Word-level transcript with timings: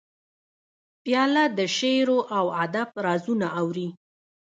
پیاله 1.03 1.43
د 1.57 1.59
شعرو 1.77 2.19
او 2.37 2.45
ادب 2.63 2.89
رازونه 3.05 3.47
اوري. 3.61 3.89